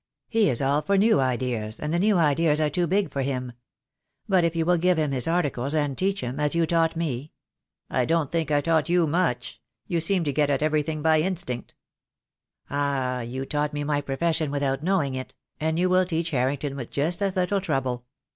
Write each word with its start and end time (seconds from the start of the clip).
He 0.29 0.49
is 0.49 0.63
all 0.63 0.81
for 0.81 0.97
new 0.97 1.19
ideas, 1.19 1.79
and 1.79 1.93
the 1.93 1.99
new 1.99 2.17
ideas 2.17 2.59
are 2.59 2.71
too 2.71 2.87
big 2.87 3.11
for 3.11 3.21
him. 3.21 3.51
But 4.27 4.43
if 4.43 4.55
you 4.55 4.65
will 4.65 4.79
give 4.79 4.97
him 4.97 5.11
his 5.11 5.27
articles, 5.27 5.75
and 5.75 5.95
teach 5.95 6.21
him, 6.21 6.39
as 6.39 6.55
you 6.55 6.65
taught 6.65 6.95
me" 6.95 7.33
"I 7.91 8.05
don't 8.05 8.31
think 8.31 8.49
I 8.49 8.61
taught 8.61 8.89
you 8.89 9.05
much. 9.05 9.61
You 9.85 10.01
seemed 10.01 10.25
to 10.25 10.33
get 10.33 10.49
at 10.49 10.63
everything 10.63 11.03
by 11.03 11.19
instinct." 11.21 11.75
152 12.69 12.69
THE 12.73 12.75
DAY 12.75 13.11
WILL 13.11 13.19
COME. 13.19 13.29
"Ah, 13.29 13.31
you 13.31 13.45
taught 13.67 13.73
me 13.75 13.83
my 13.83 14.01
profession 14.01 14.49
without 14.49 14.81
knowing 14.81 15.13
it; 15.13 15.35
and 15.59 15.77
you 15.77 15.87
will 15.87 16.05
teach 16.07 16.31
Harrington 16.31 16.75
with 16.75 16.89
just 16.89 17.21
as 17.21 17.35
little 17.35 17.61
trouble. 17.61 18.05